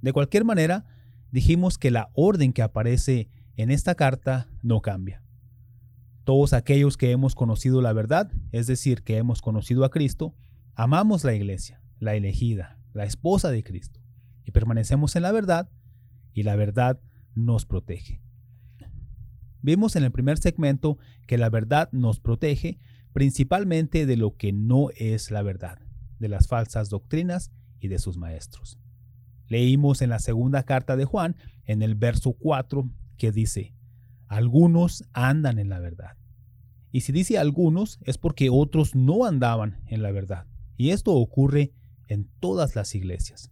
De 0.00 0.12
cualquier 0.12 0.44
manera, 0.44 0.84
dijimos 1.30 1.78
que 1.78 1.90
la 1.90 2.10
orden 2.14 2.52
que 2.52 2.62
aparece 2.62 3.28
en 3.56 3.70
esta 3.70 3.94
carta 3.94 4.48
no 4.62 4.82
cambia. 4.82 5.22
Todos 6.24 6.52
aquellos 6.52 6.96
que 6.96 7.10
hemos 7.10 7.34
conocido 7.34 7.82
la 7.82 7.92
verdad, 7.92 8.30
es 8.52 8.66
decir, 8.66 9.02
que 9.02 9.16
hemos 9.16 9.42
conocido 9.42 9.84
a 9.84 9.90
Cristo, 9.90 10.34
amamos 10.74 11.24
la 11.24 11.34
iglesia 11.34 11.84
la 12.04 12.14
elegida, 12.14 12.78
la 12.92 13.04
esposa 13.04 13.50
de 13.50 13.64
Cristo, 13.64 14.00
y 14.44 14.50
permanecemos 14.50 15.16
en 15.16 15.22
la 15.22 15.32
verdad, 15.32 15.70
y 16.32 16.42
la 16.42 16.56
verdad 16.56 17.00
nos 17.34 17.66
protege. 17.66 18.23
Vimos 19.64 19.96
en 19.96 20.04
el 20.04 20.12
primer 20.12 20.36
segmento 20.36 20.98
que 21.26 21.38
la 21.38 21.48
verdad 21.48 21.88
nos 21.90 22.20
protege 22.20 22.78
principalmente 23.14 24.04
de 24.04 24.18
lo 24.18 24.36
que 24.36 24.52
no 24.52 24.90
es 24.94 25.30
la 25.30 25.40
verdad, 25.40 25.78
de 26.18 26.28
las 26.28 26.48
falsas 26.48 26.90
doctrinas 26.90 27.50
y 27.80 27.88
de 27.88 27.98
sus 27.98 28.18
maestros. 28.18 28.78
Leímos 29.48 30.02
en 30.02 30.10
la 30.10 30.18
segunda 30.18 30.64
carta 30.64 30.96
de 30.96 31.06
Juan, 31.06 31.36
en 31.64 31.80
el 31.80 31.94
verso 31.94 32.34
4, 32.34 32.90
que 33.16 33.32
dice, 33.32 33.74
algunos 34.26 35.08
andan 35.14 35.58
en 35.58 35.70
la 35.70 35.78
verdad. 35.78 36.18
Y 36.92 37.00
si 37.00 37.12
dice 37.12 37.38
algunos 37.38 38.00
es 38.02 38.18
porque 38.18 38.50
otros 38.50 38.94
no 38.94 39.24
andaban 39.24 39.80
en 39.86 40.02
la 40.02 40.12
verdad. 40.12 40.46
Y 40.76 40.90
esto 40.90 41.14
ocurre 41.14 41.72
en 42.08 42.28
todas 42.38 42.76
las 42.76 42.94
iglesias. 42.94 43.50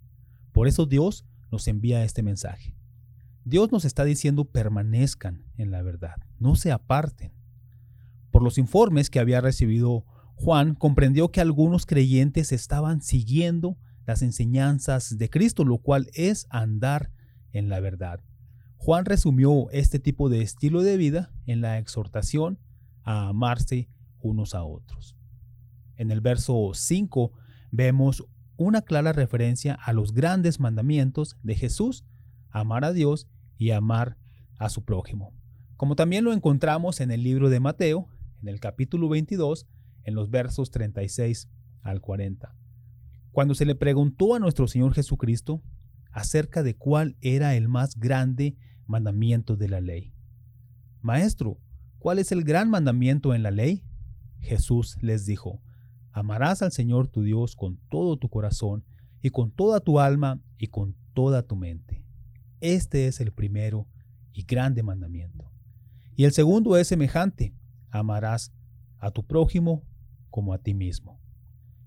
Por 0.53 0.69
eso 0.69 0.85
Dios 0.85 1.25
nos 1.51 1.69
envía 1.69 2.05
este 2.05 2.23
mensaje. 2.23 2.77
Dios 3.45 3.73
nos 3.73 3.85
está 3.85 4.05
diciendo 4.05 4.45
permanezcan 4.45 5.45
en 5.57 5.71
la 5.71 5.83
verdad, 5.83 6.17
no 6.39 6.55
se 6.55 6.71
aparten. 6.71 7.33
Por 8.31 8.43
los 8.43 8.57
informes 8.57 9.11
que 9.11 9.21
había 9.21 9.41
recibido 9.41 10.05
Juan, 10.35 10.75
comprendió 10.75 11.31
que 11.31 11.41
algunos 11.41 11.87
creyentes 11.87 12.53
estaban 12.53 13.03
siguiendo 13.03 13.79
las 14.07 14.23
enseñanzas 14.23 15.17
de 15.19 15.31
Cristo, 15.31 15.65
lo 15.65 15.79
cual 15.79 16.09
es 16.15 16.47
andar 16.51 17.13
en 17.53 17.69
la 17.69 17.81
verdad. 17.81 18.21
Juan 18.77 19.05
resumió 19.05 19.71
este 19.71 20.01
tipo 20.01 20.29
de 20.29 20.43
estilo 20.43 20.83
de 20.83 20.97
vida 20.97 21.31
en 21.47 21.61
la 21.61 21.79
exhortación 21.79 22.59
a 23.05 23.29
amarse 23.29 23.89
unos 24.21 24.55
a 24.55 24.65
otros. 24.65 25.17
En 25.97 26.11
el 26.11 26.21
verso 26.21 26.73
5 26.75 27.33
vemos 27.71 28.25
una 28.57 28.83
clara 28.83 29.13
referencia 29.13 29.75
a 29.75 29.93
los 29.93 30.13
grandes 30.13 30.59
mandamientos 30.59 31.37
de 31.43 31.55
Jesús, 31.55 32.05
amar 32.51 32.85
a 32.85 32.93
Dios 32.93 33.29
y 33.63 33.71
amar 33.71 34.17
a 34.59 34.69
su 34.69 34.85
prójimo. 34.85 35.33
Como 35.77 35.95
también 35.95 36.25
lo 36.25 36.33
encontramos 36.33 37.01
en 37.01 37.13
el 37.13 37.23
libro 37.23 37.49
de 37.49 37.61
Mateo, 37.61 38.09
en 38.43 38.49
el 38.49 38.59
capítulo 38.59 39.09
22, 39.09 39.69
en 40.03 40.17
los 40.17 40.31
versos 40.31 40.73
36 40.73 41.49
al 41.83 42.01
40. 42.01 42.57
Cuando 43.31 43.55
se 43.55 43.65
le 43.65 43.77
preguntó 43.77 44.35
a 44.35 44.41
nuestro 44.41 44.67
Señor 44.67 44.95
Jesucristo 44.95 45.63
acerca 46.11 46.65
de 46.65 46.75
cuál 46.75 47.17
era 47.21 47.55
el 47.55 47.69
más 47.69 47.95
grande 47.95 48.57
mandamiento 48.87 49.57
de 49.57 49.69
la 49.69 49.81
ley. 49.81 50.13
Maestro, 51.01 51.61
¿cuál 52.01 52.19
es 52.19 52.33
el 52.33 52.43
gran 52.43 52.69
mandamiento 52.69 53.33
en 53.33 53.45
la 53.45 53.53
ley? 53.53 53.85
Jesús 54.41 54.99
les 55.03 55.25
dijo, 55.25 55.63
Amarás 56.11 56.63
al 56.63 56.73
Señor 56.73 57.07
tu 57.07 57.23
Dios 57.23 57.55
con 57.55 57.79
todo 57.89 58.17
tu 58.17 58.29
corazón 58.29 58.85
y 59.23 59.31
con 59.31 59.53
toda 59.53 59.79
tu 59.79 60.01
alma 60.01 60.41
y 60.59 60.67
con 60.67 60.97
toda 61.15 61.45
tu 61.45 61.55
mente. 61.55 62.05
Este 62.63 63.09
es 63.09 63.21
el 63.21 63.33
primero 63.33 63.89
y 64.33 64.45
grande 64.45 64.85
mandamiento. 64.85 65.51
Y 66.15 66.23
el 66.23 66.31
segundo 66.31 66.77
es 66.77 66.87
semejante. 66.87 67.57
Amarás 67.91 68.53
a 68.99 69.11
tu 69.11 69.27
prójimo 69.27 69.83
como 70.31 70.55
a 70.55 70.59
ti 70.59 70.73
mismo. 70.73 71.21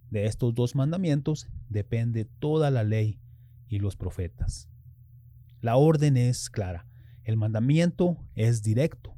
De 0.10 0.26
estos 0.26 0.54
dos 0.54 0.76
mandamientos 0.76 1.48
depende 1.70 2.26
toda 2.26 2.72
la 2.72 2.84
ley 2.84 3.22
y 3.70 3.80
los 3.80 3.96
profetas. 3.96 4.70
La 5.62 5.78
orden 5.78 6.18
es 6.18 6.50
clara. 6.50 6.86
El 7.24 7.38
mandamiento 7.38 8.18
es 8.36 8.62
directo. 8.62 9.16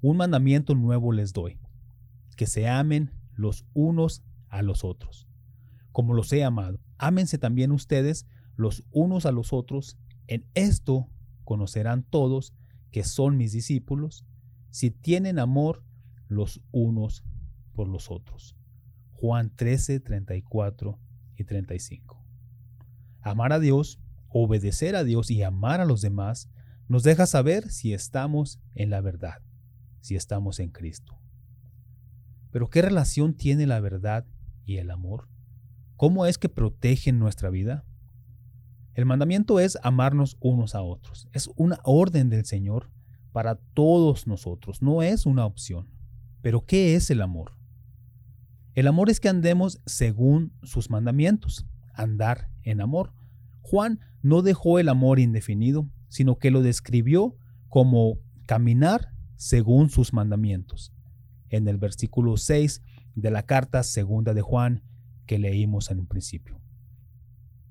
Un 0.00 0.16
mandamiento 0.16 0.74
nuevo 0.74 1.12
les 1.12 1.32
doy. 1.32 1.60
Que 2.36 2.48
se 2.48 2.66
amen 2.66 3.12
los 3.32 3.64
unos 3.74 4.24
a 4.48 4.62
los 4.62 4.82
otros. 4.82 5.28
Como 5.92 6.14
los 6.14 6.32
he 6.32 6.42
amado, 6.42 6.80
ámense 6.96 7.38
también 7.38 7.70
ustedes 7.70 8.26
los 8.56 8.82
unos 8.90 9.24
a 9.24 9.30
los 9.30 9.52
otros. 9.52 9.96
En 10.28 10.46
esto 10.54 11.08
conocerán 11.44 12.02
todos 12.02 12.54
que 12.92 13.02
son 13.02 13.36
mis 13.36 13.52
discípulos, 13.52 14.26
si 14.70 14.90
tienen 14.90 15.38
amor 15.38 15.82
los 16.28 16.60
unos 16.70 17.24
por 17.72 17.88
los 17.88 18.10
otros. 18.10 18.54
Juan 19.12 19.50
13, 19.56 20.00
34 20.00 20.98
y 21.36 21.44
35. 21.44 22.22
Amar 23.22 23.52
a 23.52 23.58
Dios, 23.58 23.98
obedecer 24.28 24.94
a 24.96 25.02
Dios 25.02 25.30
y 25.30 25.42
amar 25.42 25.80
a 25.80 25.86
los 25.86 26.02
demás 26.02 26.50
nos 26.88 27.02
deja 27.02 27.26
saber 27.26 27.70
si 27.70 27.94
estamos 27.94 28.60
en 28.74 28.90
la 28.90 29.00
verdad, 29.00 29.42
si 30.00 30.14
estamos 30.14 30.60
en 30.60 30.70
Cristo. 30.70 31.18
Pero 32.50 32.68
¿qué 32.68 32.82
relación 32.82 33.34
tiene 33.34 33.66
la 33.66 33.80
verdad 33.80 34.26
y 34.64 34.76
el 34.76 34.90
amor? 34.90 35.28
¿Cómo 35.96 36.26
es 36.26 36.38
que 36.38 36.48
protegen 36.48 37.18
nuestra 37.18 37.50
vida? 37.50 37.84
El 38.98 39.06
mandamiento 39.06 39.60
es 39.60 39.78
amarnos 39.84 40.36
unos 40.40 40.74
a 40.74 40.82
otros. 40.82 41.28
Es 41.32 41.48
una 41.54 41.78
orden 41.84 42.30
del 42.30 42.44
Señor 42.44 42.90
para 43.30 43.54
todos 43.54 44.26
nosotros, 44.26 44.82
no 44.82 45.04
es 45.04 45.24
una 45.24 45.46
opción. 45.46 45.88
Pero 46.42 46.66
¿qué 46.66 46.96
es 46.96 47.08
el 47.10 47.22
amor? 47.22 47.52
El 48.74 48.88
amor 48.88 49.08
es 49.08 49.20
que 49.20 49.28
andemos 49.28 49.80
según 49.86 50.52
sus 50.64 50.90
mandamientos, 50.90 51.64
andar 51.94 52.48
en 52.64 52.80
amor. 52.80 53.12
Juan 53.60 54.00
no 54.20 54.42
dejó 54.42 54.80
el 54.80 54.88
amor 54.88 55.20
indefinido, 55.20 55.88
sino 56.08 56.40
que 56.40 56.50
lo 56.50 56.62
describió 56.62 57.36
como 57.68 58.18
caminar 58.46 59.12
según 59.36 59.90
sus 59.90 60.12
mandamientos. 60.12 60.92
En 61.50 61.68
el 61.68 61.76
versículo 61.76 62.36
6 62.36 62.82
de 63.14 63.30
la 63.30 63.44
carta 63.44 63.84
segunda 63.84 64.34
de 64.34 64.42
Juan 64.42 64.82
que 65.24 65.38
leímos 65.38 65.92
en 65.92 66.00
un 66.00 66.08
principio. 66.08 66.60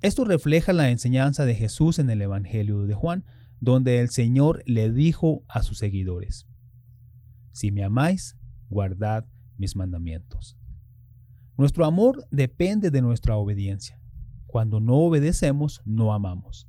Esto 0.02 0.26
refleja 0.26 0.74
la 0.74 0.92
enseñanza 0.92 1.46
de 1.46 1.56
Jesús 1.56 1.98
en 1.98 2.10
el 2.10 2.22
Evangelio 2.22 2.86
de 2.86 2.94
Juan, 2.94 3.26
donde 3.60 4.00
el 4.00 4.10
Señor 4.10 4.62
le 4.66 4.92
dijo 4.92 5.44
a 5.48 5.64
sus 5.64 5.80
seguidores, 5.80 6.46
Si 7.52 7.72
me 7.72 7.84
amáis, 7.84 8.38
guardad 8.70 9.26
mis 9.58 9.76
mandamientos. 9.76 10.58
Nuestro 11.58 11.86
amor 11.86 12.28
depende 12.30 12.92
de 12.92 13.02
nuestra 13.02 13.36
obediencia. 13.36 14.00
Cuando 14.46 14.80
no 14.80 14.98
obedecemos, 14.98 15.82
no 15.86 16.14
amamos. 16.14 16.68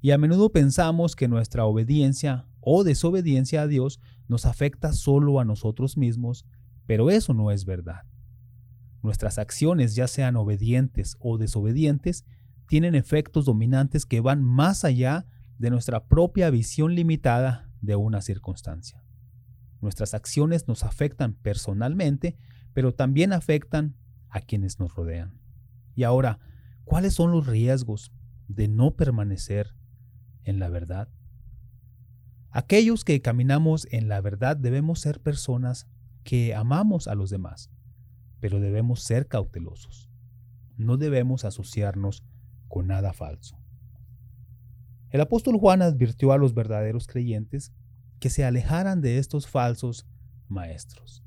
Y 0.00 0.12
a 0.12 0.18
menudo 0.18 0.52
pensamos 0.52 1.16
que 1.16 1.26
nuestra 1.26 1.64
obediencia 1.64 2.46
o 2.60 2.84
desobediencia 2.84 3.62
a 3.62 3.66
Dios 3.66 4.00
nos 4.28 4.46
afecta 4.46 4.92
solo 4.92 5.40
a 5.40 5.44
nosotros 5.44 5.96
mismos, 5.96 6.46
pero 6.86 7.10
eso 7.10 7.34
no 7.34 7.50
es 7.50 7.64
verdad. 7.64 8.02
Nuestras 9.02 9.38
acciones, 9.38 9.96
ya 9.96 10.06
sean 10.06 10.36
obedientes 10.36 11.16
o 11.18 11.38
desobedientes, 11.38 12.24
tienen 12.66 12.94
efectos 12.94 13.44
dominantes 13.44 14.06
que 14.06 14.20
van 14.20 14.42
más 14.42 14.84
allá 14.84 15.26
de 15.58 15.70
nuestra 15.70 16.06
propia 16.06 16.50
visión 16.50 16.94
limitada 16.94 17.70
de 17.80 17.96
una 17.96 18.20
circunstancia. 18.20 19.04
Nuestras 19.80 20.14
acciones 20.14 20.68
nos 20.68 20.84
afectan 20.84 21.34
personalmente, 21.34 22.36
pero 22.72 22.94
también 22.94 23.32
afectan 23.32 23.96
a 24.28 24.40
quienes 24.40 24.78
nos 24.78 24.94
rodean. 24.94 25.40
Y 25.94 26.04
ahora, 26.04 26.38
¿cuáles 26.84 27.14
son 27.14 27.32
los 27.32 27.46
riesgos 27.46 28.12
de 28.48 28.68
no 28.68 28.96
permanecer 28.96 29.74
en 30.44 30.58
la 30.58 30.68
verdad? 30.68 31.08
Aquellos 32.50 33.04
que 33.04 33.20
caminamos 33.20 33.86
en 33.90 34.08
la 34.08 34.20
verdad 34.20 34.56
debemos 34.56 35.00
ser 35.00 35.20
personas 35.20 35.88
que 36.22 36.54
amamos 36.54 37.08
a 37.08 37.14
los 37.14 37.30
demás, 37.30 37.70
pero 38.40 38.60
debemos 38.60 39.02
ser 39.02 39.26
cautelosos. 39.26 40.10
No 40.76 40.96
debemos 40.96 41.44
asociarnos 41.44 42.24
con 42.72 42.86
nada 42.86 43.12
falso. 43.12 43.58
El 45.10 45.20
apóstol 45.20 45.58
Juan 45.58 45.82
advirtió 45.82 46.32
a 46.32 46.38
los 46.38 46.54
verdaderos 46.54 47.06
creyentes 47.06 47.70
que 48.18 48.30
se 48.30 48.46
alejaran 48.46 49.02
de 49.02 49.18
estos 49.18 49.46
falsos 49.46 50.08
maestros. 50.48 51.22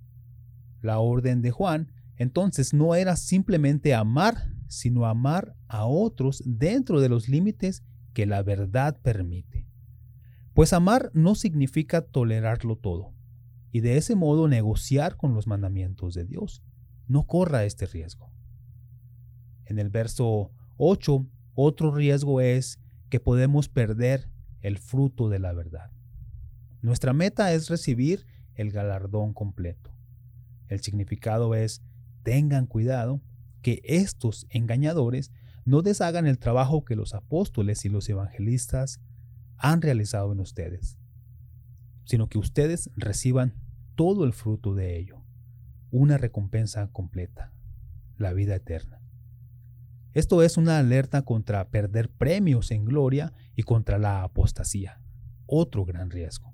La 0.82 0.98
orden 0.98 1.44
de 1.44 1.52
Juan 1.52 1.92
entonces 2.18 2.74
no 2.74 2.96
era 2.96 3.16
simplemente 3.16 3.94
amar, 3.94 4.50
sino 4.68 5.06
amar 5.06 5.56
a 5.68 5.86
otros 5.86 6.42
dentro 6.48 7.00
de 7.00 7.10
los 7.10 7.30
límites 7.30 7.84
que 8.14 8.26
la 8.26 8.42
verdad 8.42 9.00
permite. 9.04 9.68
Pues 10.56 10.74
amar 10.74 11.12
no 11.14 11.36
significa 11.36 12.02
tolerarlo 12.02 12.76
todo 12.76 13.14
y 13.72 13.82
de 13.82 13.98
ese 13.98 14.16
modo 14.16 14.48
negociar 14.48 15.16
con 15.16 15.36
los 15.36 15.46
mandamientos 15.46 16.16
de 16.16 16.26
Dios. 16.26 16.64
No 17.08 17.28
corra 17.28 17.66
este 17.66 17.86
riesgo. 17.86 18.32
En 19.66 19.78
el 19.78 19.92
verso 19.92 20.52
8 20.78 21.28
otro 21.56 21.94
riesgo 21.94 22.42
es 22.42 22.80
que 23.10 23.20
podemos 23.20 23.70
perder 23.70 24.30
el 24.62 24.78
fruto 24.78 25.30
de 25.30 25.40
la 25.40 25.54
verdad. 25.54 25.92
Nuestra 26.82 27.14
meta 27.14 27.54
es 27.54 27.70
recibir 27.70 28.26
el 28.54 28.72
galardón 28.72 29.34
completo. 29.34 29.96
El 30.68 30.82
significado 30.82 31.56
es, 31.56 31.82
tengan 32.24 32.68
cuidado 32.68 33.22
que 33.62 33.82
estos 33.84 34.46
engañadores 34.50 35.32
no 35.66 35.82
deshagan 35.82 36.28
el 36.28 36.38
trabajo 36.38 36.86
que 36.86 36.96
los 36.96 37.14
apóstoles 37.14 37.86
y 37.86 37.90
los 37.90 38.08
evangelistas 38.10 39.02
han 39.58 39.82
realizado 39.82 40.34
en 40.34 40.40
ustedes, 40.40 40.98
sino 42.04 42.28
que 42.28 42.38
ustedes 42.38 42.92
reciban 42.96 43.56
todo 43.96 44.26
el 44.26 44.34
fruto 44.34 44.76
de 44.76 44.98
ello, 44.98 45.24
una 45.90 46.18
recompensa 46.18 46.88
completa, 46.92 47.54
la 48.18 48.34
vida 48.34 48.56
eterna. 48.56 49.05
Esto 50.16 50.42
es 50.42 50.56
una 50.56 50.80
alerta 50.80 51.24
contra 51.24 51.70
perder 51.70 52.10
premios 52.10 52.72
en 52.72 52.86
gloria 52.86 53.34
y 53.54 53.64
contra 53.64 53.98
la 53.98 54.24
apostasía, 54.24 55.02
otro 55.46 55.84
gran 55.84 56.10
riesgo. 56.10 56.54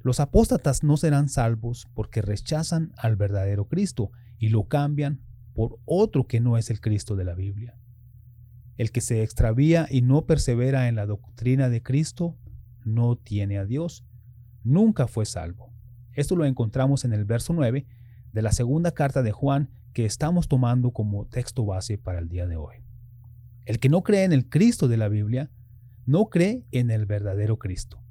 Los 0.00 0.18
apóstatas 0.18 0.82
no 0.82 0.96
serán 0.96 1.28
salvos 1.28 1.86
porque 1.92 2.22
rechazan 2.22 2.94
al 2.96 3.16
verdadero 3.16 3.68
Cristo 3.68 4.12
y 4.38 4.48
lo 4.48 4.66
cambian 4.66 5.20
por 5.52 5.78
otro 5.84 6.26
que 6.26 6.40
no 6.40 6.56
es 6.56 6.70
el 6.70 6.80
Cristo 6.80 7.16
de 7.16 7.26
la 7.26 7.34
Biblia. 7.34 7.78
El 8.78 8.90
que 8.90 9.02
se 9.02 9.22
extravía 9.22 9.86
y 9.90 10.00
no 10.00 10.24
persevera 10.24 10.88
en 10.88 10.96
la 10.96 11.04
doctrina 11.04 11.68
de 11.68 11.82
Cristo 11.82 12.38
no 12.82 13.16
tiene 13.16 13.58
a 13.58 13.66
Dios, 13.66 14.06
nunca 14.62 15.06
fue 15.06 15.26
salvo. 15.26 15.74
Esto 16.14 16.34
lo 16.34 16.46
encontramos 16.46 17.04
en 17.04 17.12
el 17.12 17.26
verso 17.26 17.52
9 17.52 17.86
de 18.32 18.42
la 18.42 18.52
segunda 18.52 18.92
carta 18.92 19.22
de 19.22 19.32
Juan 19.32 19.68
que 19.94 20.04
estamos 20.04 20.48
tomando 20.48 20.90
como 20.90 21.24
texto 21.26 21.64
base 21.64 21.96
para 21.96 22.18
el 22.18 22.28
día 22.28 22.46
de 22.46 22.56
hoy. 22.56 22.84
El 23.64 23.78
que 23.78 23.88
no 23.88 24.02
cree 24.02 24.24
en 24.24 24.32
el 24.32 24.48
Cristo 24.48 24.88
de 24.88 24.96
la 24.96 25.08
Biblia, 25.08 25.50
no 26.04 26.26
cree 26.26 26.66
en 26.72 26.90
el 26.90 27.06
verdadero 27.06 27.58
Cristo. 27.58 28.02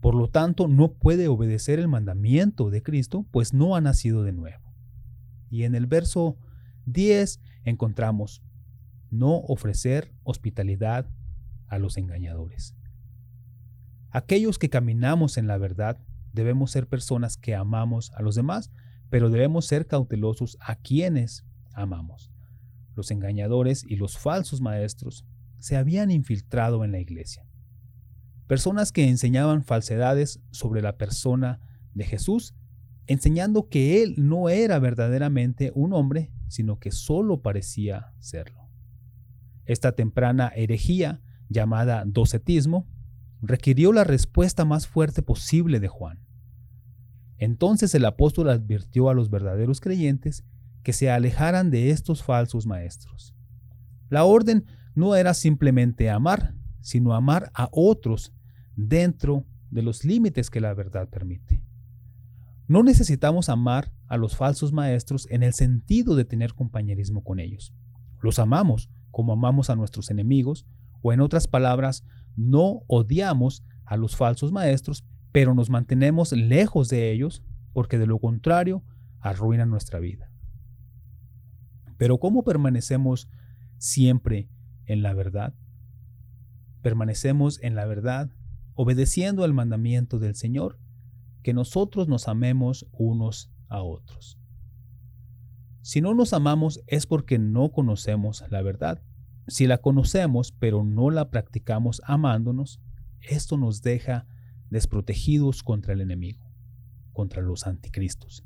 Por 0.00 0.14
lo 0.14 0.30
tanto, 0.30 0.68
no 0.68 0.92
puede 0.94 1.26
obedecer 1.26 1.80
el 1.80 1.88
mandamiento 1.88 2.70
de 2.70 2.82
Cristo, 2.82 3.26
pues 3.32 3.52
no 3.52 3.74
ha 3.74 3.80
nacido 3.80 4.22
de 4.22 4.32
nuevo. 4.32 4.72
Y 5.50 5.64
en 5.64 5.74
el 5.74 5.86
verso 5.86 6.38
10 6.86 7.40
encontramos, 7.64 8.42
no 9.10 9.38
ofrecer 9.38 10.14
hospitalidad 10.22 11.10
a 11.66 11.78
los 11.78 11.96
engañadores. 11.96 12.76
Aquellos 14.10 14.58
que 14.58 14.70
caminamos 14.70 15.36
en 15.36 15.48
la 15.48 15.58
verdad 15.58 15.98
debemos 16.32 16.70
ser 16.70 16.86
personas 16.86 17.36
que 17.36 17.56
amamos 17.56 18.12
a 18.14 18.22
los 18.22 18.36
demás, 18.36 18.70
pero 19.10 19.30
debemos 19.30 19.66
ser 19.66 19.86
cautelosos 19.86 20.56
a 20.60 20.76
quienes 20.76 21.44
amamos. 21.74 22.30
Los 22.94 23.10
engañadores 23.10 23.84
y 23.84 23.96
los 23.96 24.18
falsos 24.18 24.60
maestros 24.60 25.24
se 25.58 25.76
habían 25.76 26.10
infiltrado 26.10 26.84
en 26.84 26.92
la 26.92 27.00
iglesia. 27.00 27.46
Personas 28.46 28.92
que 28.92 29.08
enseñaban 29.08 29.62
falsedades 29.62 30.40
sobre 30.50 30.82
la 30.82 30.96
persona 30.96 31.60
de 31.94 32.04
Jesús, 32.04 32.54
enseñando 33.06 33.68
que 33.68 34.02
Él 34.02 34.14
no 34.16 34.48
era 34.48 34.78
verdaderamente 34.78 35.72
un 35.74 35.92
hombre, 35.92 36.32
sino 36.48 36.78
que 36.78 36.90
solo 36.90 37.42
parecía 37.42 38.12
serlo. 38.20 38.68
Esta 39.64 39.92
temprana 39.92 40.50
herejía, 40.54 41.20
llamada 41.48 42.04
docetismo, 42.06 42.88
requirió 43.40 43.92
la 43.92 44.04
respuesta 44.04 44.64
más 44.64 44.86
fuerte 44.86 45.22
posible 45.22 45.78
de 45.80 45.88
Juan. 45.88 46.27
Entonces 47.38 47.94
el 47.94 48.04
apóstol 48.04 48.50
advirtió 48.50 49.08
a 49.08 49.14
los 49.14 49.30
verdaderos 49.30 49.80
creyentes 49.80 50.44
que 50.82 50.92
se 50.92 51.10
alejaran 51.10 51.70
de 51.70 51.90
estos 51.90 52.22
falsos 52.22 52.66
maestros. 52.66 53.34
La 54.08 54.24
orden 54.24 54.66
no 54.94 55.14
era 55.14 55.34
simplemente 55.34 56.10
amar, 56.10 56.54
sino 56.80 57.14
amar 57.14 57.50
a 57.54 57.68
otros 57.72 58.32
dentro 58.74 59.44
de 59.70 59.82
los 59.82 60.04
límites 60.04 60.50
que 60.50 60.60
la 60.60 60.74
verdad 60.74 61.08
permite. 61.08 61.62
No 62.66 62.82
necesitamos 62.82 63.48
amar 63.48 63.92
a 64.08 64.16
los 64.16 64.36
falsos 64.36 64.72
maestros 64.72 65.26
en 65.30 65.42
el 65.42 65.52
sentido 65.52 66.16
de 66.16 66.24
tener 66.24 66.54
compañerismo 66.54 67.22
con 67.22 67.40
ellos. 67.40 67.74
Los 68.20 68.38
amamos 68.38 68.90
como 69.10 69.32
amamos 69.32 69.70
a 69.70 69.76
nuestros 69.76 70.10
enemigos, 70.10 70.66
o 71.02 71.12
en 71.12 71.20
otras 71.20 71.48
palabras, 71.48 72.04
no 72.36 72.82
odiamos 72.86 73.64
a 73.84 73.96
los 73.96 74.16
falsos 74.16 74.52
maestros, 74.52 75.04
pero 75.32 75.54
nos 75.54 75.70
mantenemos 75.70 76.32
lejos 76.32 76.88
de 76.88 77.12
ellos 77.12 77.44
porque 77.72 77.98
de 77.98 78.06
lo 78.06 78.18
contrario 78.18 78.82
arruinan 79.20 79.70
nuestra 79.70 79.98
vida. 79.98 80.30
Pero 81.96 82.18
¿cómo 82.18 82.44
permanecemos 82.44 83.28
siempre 83.78 84.48
en 84.86 85.02
la 85.02 85.14
verdad? 85.14 85.54
Permanecemos 86.82 87.62
en 87.62 87.74
la 87.74 87.86
verdad 87.86 88.30
obedeciendo 88.80 89.42
al 89.42 89.52
mandamiento 89.52 90.20
del 90.20 90.36
Señor, 90.36 90.78
que 91.42 91.52
nosotros 91.52 92.06
nos 92.06 92.28
amemos 92.28 92.86
unos 92.92 93.50
a 93.68 93.82
otros. 93.82 94.38
Si 95.82 96.00
no 96.00 96.14
nos 96.14 96.32
amamos 96.32 96.80
es 96.86 97.04
porque 97.04 97.40
no 97.40 97.72
conocemos 97.72 98.44
la 98.50 98.62
verdad. 98.62 99.02
Si 99.48 99.66
la 99.66 99.78
conocemos 99.78 100.52
pero 100.52 100.84
no 100.84 101.10
la 101.10 101.28
practicamos 101.28 102.00
amándonos, 102.04 102.80
esto 103.20 103.56
nos 103.56 103.82
deja 103.82 104.28
desprotegidos 104.70 105.62
contra 105.62 105.92
el 105.92 106.00
enemigo, 106.00 106.52
contra 107.12 107.42
los 107.42 107.66
anticristos. 107.66 108.44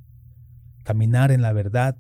Caminar 0.85 1.31
en 1.31 1.43
la 1.43 1.53
verdad 1.53 1.97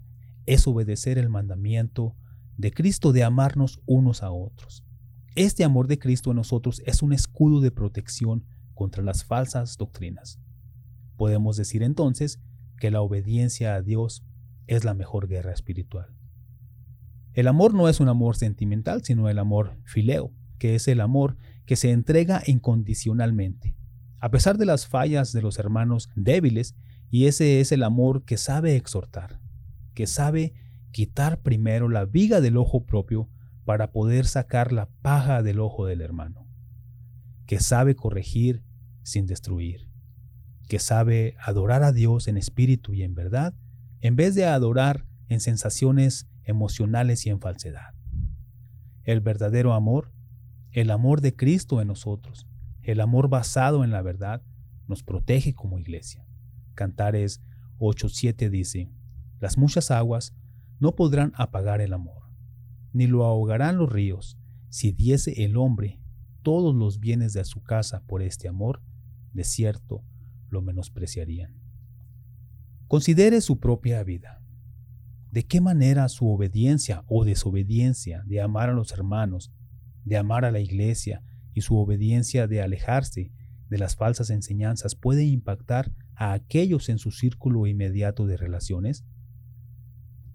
es 0.46 0.66
obedecer 0.66 1.18
el 1.18 1.28
mandamiento 1.28 2.16
de 2.56 2.72
Cristo 2.72 3.12
de 3.12 3.24
amarnos 3.24 3.80
unos 3.86 4.22
a 4.22 4.30
otros. 4.30 4.84
Este 5.34 5.64
amor 5.64 5.86
de 5.86 5.98
Cristo 5.98 6.30
en 6.30 6.36
nosotros 6.36 6.82
es 6.84 7.02
un 7.02 7.12
escudo 7.12 7.60
de 7.60 7.70
protección 7.70 8.44
contra 8.74 9.02
las 9.02 9.24
falsas 9.24 9.76
doctrinas. 9.76 10.38
Podemos 11.16 11.56
decir 11.56 11.82
entonces 11.82 12.40
que 12.78 12.90
la 12.90 13.00
obediencia 13.00 13.74
a 13.74 13.82
Dios 13.82 14.24
es 14.66 14.84
la 14.84 14.94
mejor 14.94 15.28
guerra 15.28 15.52
espiritual. 15.52 16.14
El 17.32 17.48
amor 17.48 17.72
no 17.72 17.88
es 17.88 18.00
un 18.00 18.08
amor 18.08 18.36
sentimental, 18.36 19.02
sino 19.04 19.28
el 19.28 19.38
amor 19.38 19.78
fileo, 19.84 20.32
que 20.58 20.74
es 20.74 20.86
el 20.88 21.00
amor 21.00 21.36
que 21.64 21.76
se 21.76 21.90
entrega 21.90 22.42
incondicionalmente, 22.46 23.74
a 24.22 24.30
pesar 24.30 24.56
de 24.56 24.66
las 24.66 24.86
fallas 24.86 25.32
de 25.32 25.42
los 25.42 25.58
hermanos 25.58 26.08
débiles, 26.14 26.76
y 27.10 27.26
ese 27.26 27.60
es 27.60 27.72
el 27.72 27.82
amor 27.82 28.24
que 28.24 28.36
sabe 28.36 28.76
exhortar, 28.76 29.40
que 29.94 30.06
sabe 30.06 30.54
quitar 30.92 31.42
primero 31.42 31.88
la 31.88 32.04
viga 32.04 32.40
del 32.40 32.56
ojo 32.56 32.86
propio 32.86 33.28
para 33.64 33.90
poder 33.90 34.26
sacar 34.26 34.70
la 34.70 34.88
paja 35.02 35.42
del 35.42 35.58
ojo 35.58 35.86
del 35.86 36.00
hermano, 36.00 36.46
que 37.46 37.58
sabe 37.58 37.96
corregir 37.96 38.62
sin 39.02 39.26
destruir, 39.26 39.88
que 40.68 40.78
sabe 40.78 41.34
adorar 41.44 41.82
a 41.82 41.90
Dios 41.90 42.28
en 42.28 42.36
espíritu 42.36 42.94
y 42.94 43.02
en 43.02 43.16
verdad, 43.16 43.54
en 44.02 44.14
vez 44.14 44.36
de 44.36 44.46
adorar 44.46 45.04
en 45.26 45.40
sensaciones 45.40 46.28
emocionales 46.44 47.26
y 47.26 47.30
en 47.30 47.40
falsedad. 47.40 47.92
El 49.02 49.20
verdadero 49.20 49.74
amor, 49.74 50.12
el 50.70 50.92
amor 50.92 51.22
de 51.22 51.34
Cristo 51.34 51.80
en 51.80 51.88
nosotros, 51.88 52.46
el 52.82 53.00
amor 53.00 53.28
basado 53.28 53.84
en 53.84 53.90
la 53.90 54.02
verdad, 54.02 54.42
nos 54.88 55.02
protege 55.02 55.54
como 55.54 55.78
iglesia. 55.78 56.26
Cantares 56.74 57.42
8.7 57.78 58.50
dice, 58.50 58.90
las 59.40 59.58
muchas 59.58 59.90
aguas 59.90 60.34
no 60.78 60.94
podrán 60.94 61.32
apagar 61.36 61.80
el 61.80 61.92
amor, 61.92 62.22
ni 62.92 63.06
lo 63.06 63.24
ahogarán 63.24 63.76
los 63.78 63.90
ríos. 63.90 64.38
Si 64.68 64.92
diese 64.92 65.44
el 65.44 65.56
hombre 65.56 66.00
todos 66.42 66.74
los 66.74 66.98
bienes 66.98 67.32
de 67.32 67.44
su 67.44 67.62
casa 67.62 68.02
por 68.06 68.22
este 68.22 68.48
amor, 68.48 68.82
de 69.32 69.44
cierto 69.44 70.04
lo 70.48 70.62
menospreciarían. 70.62 71.60
Considere 72.88 73.40
su 73.40 73.58
propia 73.58 74.02
vida. 74.02 74.42
¿De 75.30 75.44
qué 75.44 75.60
manera 75.60 76.08
su 76.08 76.28
obediencia 76.28 77.04
o 77.06 77.24
desobediencia 77.24 78.22
de 78.26 78.42
amar 78.42 78.68
a 78.68 78.74
los 78.74 78.92
hermanos, 78.92 79.50
de 80.04 80.18
amar 80.18 80.44
a 80.44 80.50
la 80.50 80.60
iglesia 80.60 81.22
y 81.54 81.62
su 81.62 81.76
obediencia 81.76 82.46
de 82.46 82.62
alejarse 82.62 83.32
de 83.68 83.78
las 83.78 83.96
falsas 83.96 84.30
enseñanzas 84.30 84.94
puede 84.94 85.24
impactar 85.24 85.92
a 86.14 86.32
aquellos 86.32 86.88
en 86.88 86.98
su 86.98 87.10
círculo 87.10 87.66
inmediato 87.66 88.26
de 88.26 88.36
relaciones? 88.36 89.04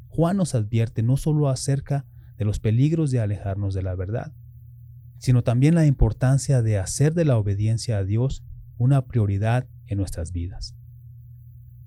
Juan 0.07 0.37
nos 0.37 0.55
advierte 0.55 1.03
no 1.03 1.17
solo 1.17 1.49
acerca 1.49 2.05
de 2.37 2.45
los 2.45 2.59
peligros 2.59 3.11
de 3.11 3.19
alejarnos 3.19 3.73
de 3.73 3.83
la 3.83 3.95
verdad, 3.95 4.33
sino 5.17 5.43
también 5.43 5.75
la 5.75 5.85
importancia 5.85 6.61
de 6.61 6.77
hacer 6.77 7.13
de 7.13 7.25
la 7.25 7.37
obediencia 7.37 7.97
a 7.97 8.03
Dios 8.03 8.43
una 8.77 9.05
prioridad 9.05 9.67
en 9.87 9.97
nuestras 9.97 10.31
vidas. 10.31 10.75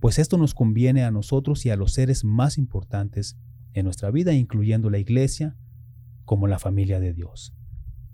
Pues 0.00 0.18
esto 0.18 0.38
nos 0.38 0.54
conviene 0.54 1.04
a 1.04 1.10
nosotros 1.10 1.66
y 1.66 1.70
a 1.70 1.76
los 1.76 1.92
seres 1.92 2.24
más 2.24 2.58
importantes 2.58 3.36
en 3.72 3.84
nuestra 3.84 4.10
vida, 4.10 4.32
incluyendo 4.32 4.90
la 4.90 4.98
iglesia, 4.98 5.56
como 6.24 6.46
la 6.46 6.58
familia 6.58 7.00
de 7.00 7.12
Dios. 7.12 7.54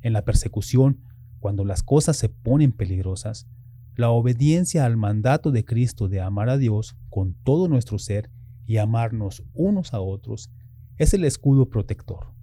En 0.00 0.12
la 0.12 0.24
persecución, 0.24 1.00
cuando 1.40 1.64
las 1.64 1.82
cosas 1.82 2.16
se 2.16 2.28
ponen 2.28 2.72
peligrosas, 2.72 3.46
la 3.96 4.10
obediencia 4.10 4.84
al 4.84 4.96
mandato 4.96 5.50
de 5.50 5.64
Cristo 5.64 6.08
de 6.08 6.20
amar 6.20 6.50
a 6.50 6.58
Dios 6.58 6.96
con 7.08 7.34
todo 7.34 7.68
nuestro 7.68 7.98
ser 7.98 8.30
y 8.66 8.76
amarnos 8.76 9.42
unos 9.54 9.94
a 9.94 10.00
otros 10.00 10.50
es 10.98 11.14
el 11.14 11.24
escudo 11.24 11.68
protector, 11.68 12.34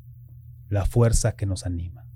la 0.69 0.85
fuerza 0.85 1.35
que 1.35 1.45
nos 1.45 1.65
anima, 1.65 2.07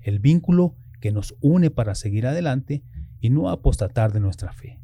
el 0.00 0.18
vínculo 0.18 0.76
que 1.00 1.12
nos 1.12 1.34
une 1.40 1.70
para 1.70 1.94
seguir 1.94 2.26
adelante 2.26 2.82
y 3.20 3.30
no 3.30 3.48
apostatar 3.48 4.12
de 4.12 4.20
nuestra 4.20 4.52
fe. 4.52 4.80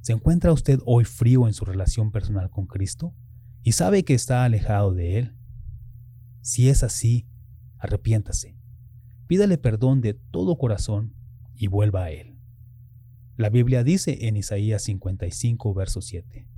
¿Se 0.00 0.12
encuentra 0.12 0.52
usted 0.52 0.78
hoy 0.86 1.04
frío 1.04 1.46
en 1.48 1.52
su 1.52 1.64
relación 1.64 2.12
personal 2.12 2.48
con 2.48 2.66
Cristo 2.66 3.12
y 3.62 3.72
sabe 3.72 4.04
que 4.04 4.14
está 4.14 4.44
alejado 4.44 4.94
de 4.94 5.18
Él? 5.18 5.36
Si 6.42 6.68
es 6.68 6.82
así, 6.82 7.26
arrepiéntase, 7.78 8.56
pídale 9.26 9.58
perdón 9.58 10.00
de 10.00 10.14
todo 10.14 10.56
corazón 10.56 11.14
y 11.54 11.68
vuelva 11.68 12.04
a 12.04 12.10
Él. 12.10 12.38
La 13.36 13.50
Biblia 13.50 13.84
dice 13.84 14.28
en 14.28 14.36
Isaías 14.36 14.82
55, 14.82 15.74
verso 15.74 16.00
7, 16.00 16.48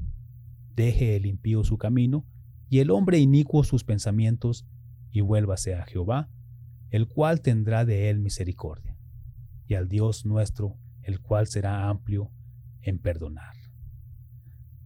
Deje 0.76 1.16
el 1.16 1.26
impío 1.26 1.64
su 1.64 1.76
camino 1.76 2.24
y 2.68 2.78
el 2.78 2.90
hombre 2.90 3.18
inicuo 3.18 3.64
sus 3.64 3.84
pensamientos 3.84 4.66
y 5.10 5.22
vuélvase 5.22 5.74
a 5.74 5.84
Jehová, 5.86 6.30
el 6.90 7.08
cual 7.08 7.40
tendrá 7.40 7.84
de 7.84 8.10
él 8.10 8.20
misericordia 8.20 8.96
y 9.66 9.74
al 9.74 9.88
Dios 9.88 10.24
nuestro, 10.24 10.76
el 11.02 11.20
cual 11.20 11.46
será 11.46 11.88
amplio 11.88 12.30
en 12.80 12.98
perdonar. 12.98 13.54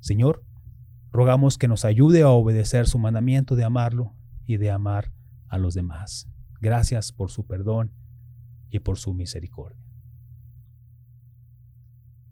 Señor, 0.00 0.44
rogamos 1.12 1.56
que 1.56 1.68
nos 1.68 1.84
ayude 1.84 2.22
a 2.22 2.30
obedecer 2.30 2.86
su 2.86 2.98
mandamiento 2.98 3.54
de 3.54 3.64
amarlo 3.64 4.16
y 4.46 4.56
de 4.56 4.70
amar 4.70 5.12
a 5.52 5.58
los 5.58 5.74
demás. 5.74 6.28
Gracias 6.60 7.12
por 7.12 7.30
su 7.30 7.46
perdón 7.46 7.92
y 8.70 8.80
por 8.80 8.98
su 8.98 9.12
misericordia. 9.12 9.78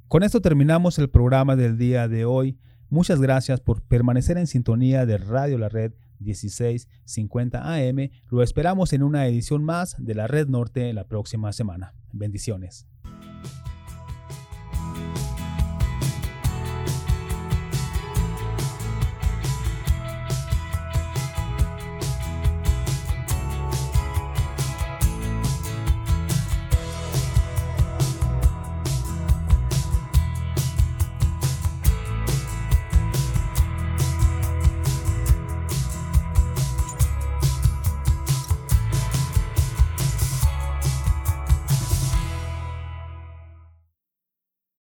Con 0.09 0.23
esto 0.23 0.41
terminamos 0.41 0.99
el 0.99 1.11
programa 1.11 1.55
del 1.55 1.77
día 1.77 2.09
de 2.09 2.25
hoy. 2.25 2.59
Muchas 2.89 3.21
gracias 3.21 3.61
por 3.61 3.83
permanecer 3.83 4.39
en 4.39 4.47
sintonía 4.47 5.05
de 5.05 5.19
Radio 5.19 5.59
La 5.59 5.69
Red 5.69 5.93
1650 6.19 7.63
AM. 7.63 8.11
Lo 8.31 8.43
esperamos 8.43 8.93
en 8.95 9.03
una 9.03 9.27
edición 9.27 9.65
más 9.65 9.95
de 9.99 10.15
la 10.15 10.27
Red 10.27 10.49
Norte 10.49 10.93
la 10.95 11.07
próxima 11.07 11.53
semana. 11.53 11.95
Bendiciones. 12.13 12.89